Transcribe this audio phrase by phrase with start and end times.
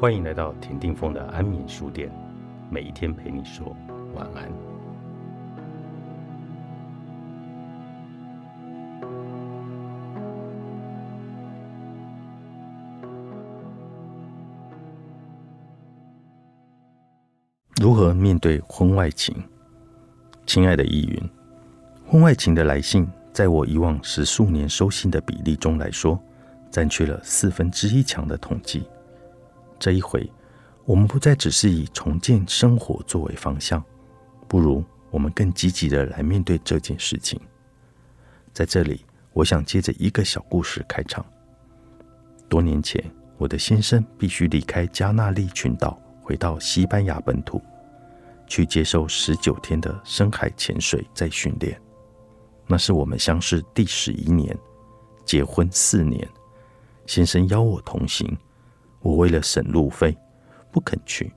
[0.00, 2.10] 欢迎来到田定峰的安眠书店，
[2.70, 3.76] 每一天陪你说
[4.14, 4.50] 晚安。
[17.78, 19.36] 如何面对婚外情？
[20.46, 21.30] 亲爱的易云，
[22.06, 26.18] 婚外情的来信，在我以往十数年收信的比例中来说，
[26.70, 28.84] 占据了四分之一强的统计。
[29.80, 30.30] 这一回，
[30.84, 33.82] 我们不再只是以重建生活作为方向，
[34.46, 37.40] 不如我们更积极的来面对这件事情。
[38.52, 41.24] 在这里，我想借着一个小故事开场。
[42.46, 43.02] 多年前，
[43.38, 47.62] 我的先生必须离开加纳利群岛，回到西班牙本土，
[48.46, 51.80] 去接受十九天的深海潜水再训练。
[52.66, 54.54] 那是我们相识第十一年，
[55.24, 56.28] 结婚四年，
[57.06, 58.36] 先生邀我同行。
[59.02, 60.16] 我为了省路费，
[60.70, 61.32] 不肯去。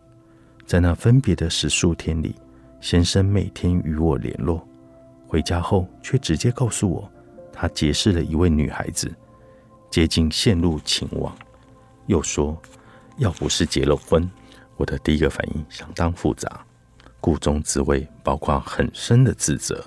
[0.66, 2.36] 在那分别的十数天里，
[2.82, 4.66] 先生每天与我联络，
[5.28, 7.10] 回家后却直接告诉我，
[7.52, 9.14] 他结识了一位女孩子，
[9.90, 11.34] 接近陷入情网。
[12.08, 12.58] 又说，
[13.18, 14.30] 要不是结了婚，
[14.76, 16.66] 我的第一个反应相当复杂，
[17.22, 19.84] 故中滋味包括很深的自责。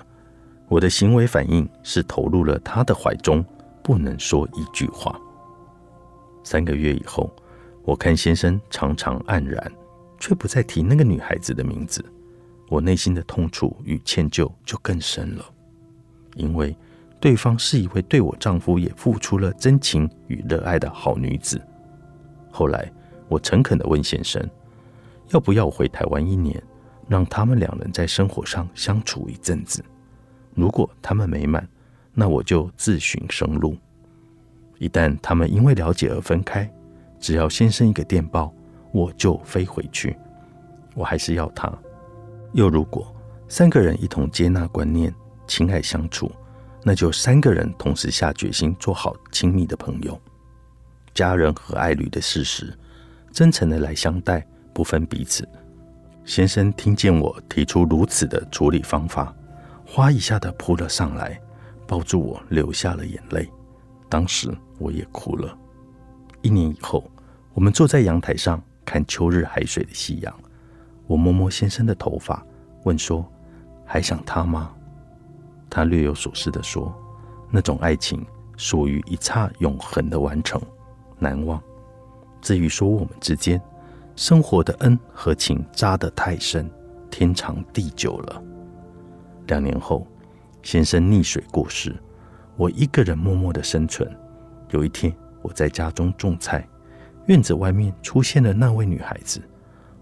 [0.67, 3.45] 我的行为反应是投入了他的怀中，
[3.83, 5.19] 不能说一句话。
[6.43, 7.31] 三个月以后。
[7.87, 9.71] 我看先生常常黯然，
[10.19, 12.03] 却不再提那个女孩子的名字，
[12.67, 15.45] 我内心的痛楚与歉疚就更深了，
[16.35, 16.75] 因为
[17.17, 21.61] 对方是一位对我丈夫也付出了真情与热爱的好女子。
[22.51, 22.91] 后来，
[23.29, 24.45] 我诚恳地问先生，
[25.29, 26.61] 要不要回台湾一年，
[27.07, 29.81] 让他们两人在生活上相处一阵子？
[30.53, 31.65] 如果他们美满，
[32.13, 33.77] 那我就自寻生路；
[34.77, 36.69] 一旦他们因为了解而分开，
[37.19, 38.53] 只要先生一个电报，
[38.91, 40.17] 我就飞回去。
[40.95, 41.71] 我还是要他。
[42.53, 43.13] 又如果
[43.47, 45.13] 三个人一同接纳观念、
[45.45, 46.31] 情爱相处，
[46.83, 50.19] 那就三个人同时下决心做好亲密的朋友、
[51.13, 52.73] 家人和爱侣的事实，
[53.31, 55.47] 真诚的来相待，不分彼此。
[56.23, 59.33] 先生听见我提出如此的处理方法，
[59.85, 61.39] 哗一下的扑了上来，
[61.85, 63.49] 抱住我，流下了眼泪。
[64.09, 65.57] 当时我也哭了。
[66.41, 67.09] 一年以后，
[67.53, 70.33] 我们坐在阳台上看秋日海水的夕阳。
[71.07, 72.45] 我摸摸先生的头发，
[72.83, 73.25] 问说
[73.85, 74.73] ：“还想他吗？”
[75.69, 76.93] 他略有所思地说
[77.49, 78.25] ：“那种爱情
[78.55, 80.61] 属于一刹永恒的完成，
[81.17, 81.61] 难忘。
[82.41, 83.61] 至于说我们之间
[84.15, 86.69] 生活的恩和情扎得太深，
[87.09, 88.43] 天长地久了。”
[89.47, 90.05] 两年后，
[90.61, 91.95] 先生溺水过世，
[92.55, 94.09] 我一个人默默的生存。
[94.69, 95.13] 有一天。
[95.47, 96.67] 我在家中种菜，
[97.27, 99.41] 院子外面出现了那位女孩子。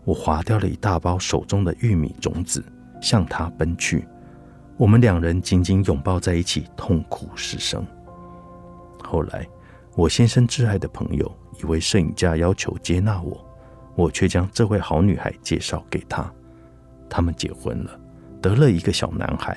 [0.03, 2.65] 我划掉了一大包手中的玉米种子，
[2.99, 4.07] 向她奔去。
[4.75, 7.85] 我们两人紧紧拥抱在一起，痛哭失声。
[9.03, 9.47] 后来，
[9.95, 11.31] 我先生挚爱的朋友
[11.61, 13.45] 一位摄影家要求接纳我，
[13.95, 16.27] 我却将这位好女孩介绍给他。
[17.07, 17.99] 他们结婚了，
[18.41, 19.55] 得了一个小男孩，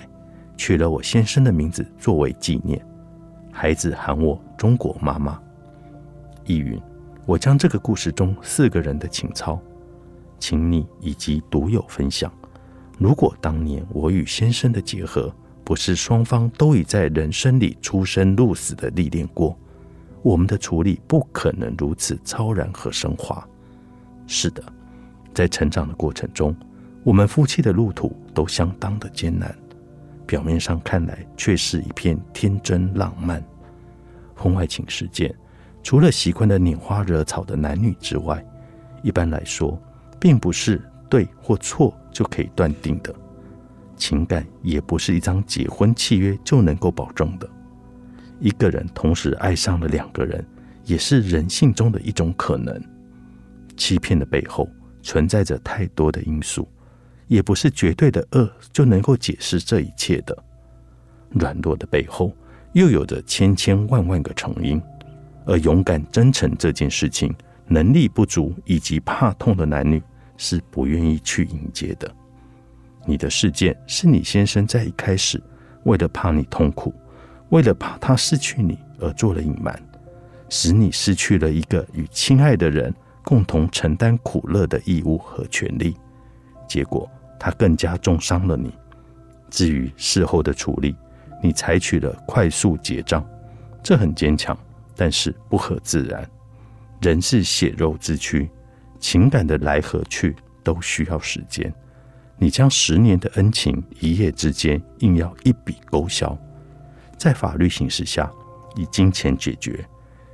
[0.54, 2.78] 取了我先生的名字作为纪念。
[3.50, 5.40] 孩子喊我“中国妈妈”。
[6.48, 6.80] 意云，
[7.26, 9.60] 我将这个故事中四个人的情操、
[10.38, 12.32] 请你以及独有分享。
[12.96, 15.32] 如果当年我与先生的结合
[15.62, 19.56] 不是双方都已在人生里出生入死的历练过，
[20.22, 23.46] 我们的处理不可能如此超然和升华。
[24.26, 24.64] 是的，
[25.34, 26.56] 在成长的过程中，
[27.04, 29.54] 我们夫妻的路途都相当的艰难，
[30.26, 33.44] 表面上看来却是一片天真浪漫。
[34.34, 35.34] 婚外情事件。
[35.82, 38.44] 除了习惯的拈花惹草的男女之外，
[39.02, 39.80] 一般来说，
[40.20, 43.14] 并不是对或错就可以断定的。
[43.96, 47.48] 情感也不是一张结婚契约就能够保证的。
[48.38, 50.46] 一个人同时爱上了两个人，
[50.84, 52.80] 也是人性中的一种可能。
[53.76, 54.68] 欺骗的背后
[55.02, 56.68] 存在着太多的因素，
[57.26, 60.36] 也不是绝对的恶就能够解释这一切的。
[61.30, 62.32] 软弱的背后
[62.74, 64.80] 又有着千千万万个成因。
[65.48, 67.34] 而勇敢、真诚这件事情，
[67.66, 70.00] 能力不足以及怕痛的男女
[70.36, 72.08] 是不愿意去迎接的。
[73.06, 75.42] 你的事件是你先生在一开始
[75.84, 76.92] 为了怕你痛苦，
[77.48, 79.74] 为了怕他失去你而做了隐瞒，
[80.50, 85.96] 使你失去了一个与亲爱的人共同承担苦乐的义务和权利。
[86.68, 87.10] 结果
[87.40, 88.70] 他更加重伤了你。
[89.48, 90.94] 至于事后的处理，
[91.42, 93.26] 你采取了快速结账，
[93.82, 94.54] 这很坚强。
[95.00, 96.28] 但是不合自然，
[97.00, 98.50] 人是血肉之躯，
[98.98, 100.34] 情感的来和去
[100.64, 101.72] 都需要时间。
[102.36, 106.36] 你将十年的恩情一夜之间硬要一笔勾销，
[107.16, 108.28] 在法律形势下
[108.74, 109.88] 以金钱解决，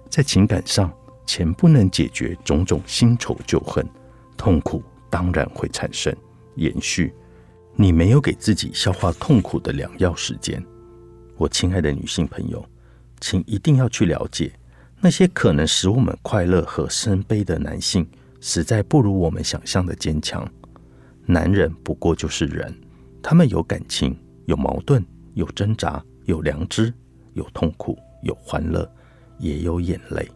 [0.09, 0.91] 在情感上
[1.27, 3.87] 钱不能解决种种新仇旧恨，
[4.35, 6.11] 痛苦当然会产生
[6.57, 7.13] 延续。
[7.77, 10.65] 你没有给自己消化痛苦的良药时间。
[11.37, 12.65] 我亲爱的女性朋友，
[13.25, 14.53] 请一定要去了解
[15.01, 18.07] 那些可能使我们快乐和生悲的男性，
[18.39, 20.47] 实在不如我们想象的坚强。
[21.25, 22.71] 男人不过就是人，
[23.23, 26.93] 他们有感情，有矛盾，有挣扎，有良知，
[27.33, 28.87] 有痛苦，有欢乐，
[29.39, 30.31] 也有眼泪。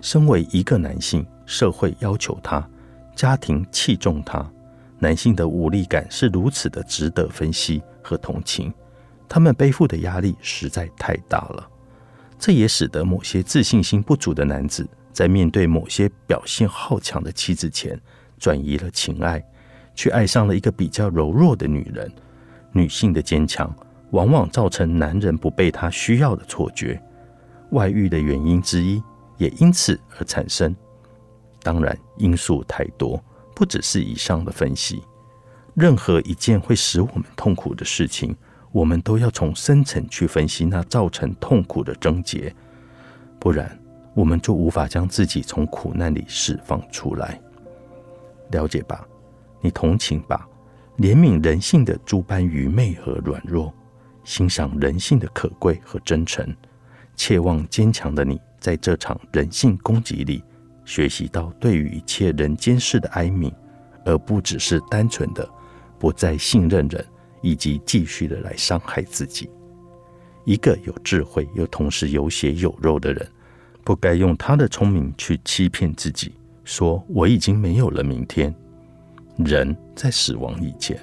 [0.00, 2.68] 身为一个男性，社会要求他，
[3.14, 4.44] 家庭器重他，
[4.98, 8.74] 男性的无力感是如此的值得分析和同情。
[9.28, 11.69] 他们背负的压力实在太大了，
[12.40, 18.00] 这也使得某些自信心不足的男子在面对某些表现好强的妻子前，
[18.38, 19.44] 转移了情爱，
[19.94, 22.10] 去爱上了一个比较柔弱的女人。
[22.72, 23.70] 女性的坚强
[24.12, 26.98] 往往造成男人不被她需要的错觉，
[27.72, 29.02] 外遇的原因之一
[29.36, 30.74] 也因此而产生。
[31.62, 33.22] 当然，因素太多，
[33.54, 35.02] 不只是以上的分析。
[35.74, 38.34] 任何一件会使我们痛苦的事情。
[38.72, 42.54] 我们都要从深层去分析那造成痛苦的症结，
[43.38, 43.78] 不然
[44.14, 47.40] 我们就无法将自己从苦难里释放出来。
[48.50, 49.06] 了解吧，
[49.60, 50.48] 你同情吧，
[50.98, 53.72] 怜悯人性的诸般愚昧和软弱，
[54.24, 56.54] 欣赏人性的可贵和真诚，
[57.16, 60.44] 切望坚强的你在这场人性攻击里，
[60.84, 63.52] 学习到对于一切人间事的哀悯，
[64.04, 65.48] 而不只是单纯的
[65.98, 67.04] 不再信任人。
[67.40, 69.48] 以及继续的来伤害自己。
[70.44, 73.30] 一个有智慧又同时有血有肉的人，
[73.84, 76.32] 不该用他的聪明去欺骗自己，
[76.64, 78.54] 说我已经没有了明天。
[79.36, 80.98] 人在死亡以前，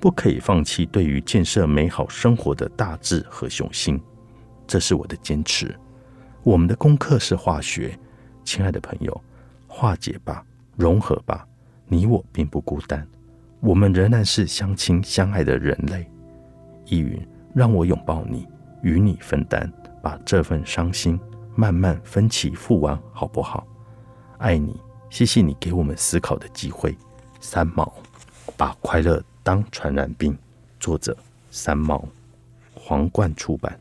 [0.00, 4.00] 不可以放弃对于建设美好生活的大志和雄心。
[4.66, 5.74] 这是我的坚持。
[6.42, 7.98] 我们的功课是化学，
[8.44, 9.20] 亲爱的朋友，
[9.66, 10.44] 化解吧，
[10.76, 11.46] 融合吧，
[11.86, 13.06] 你我并不孤单。
[13.62, 16.04] 我们仍然是相亲相爱的人类。
[16.86, 17.24] 依云，
[17.54, 18.48] 让我拥抱你，
[18.82, 19.72] 与你分担，
[20.02, 21.18] 把这份伤心
[21.54, 23.64] 慢慢分期付完，好不好？
[24.38, 24.80] 爱你，
[25.10, 26.96] 谢谢你给我们思考的机会。
[27.38, 27.94] 三毛，
[28.56, 30.36] 把快乐当传染病。
[30.80, 31.16] 作者：
[31.52, 32.04] 三毛，
[32.74, 33.78] 皇冠出版。